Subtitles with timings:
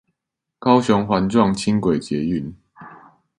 [0.57, 2.55] 高雄環狀輕軌捷運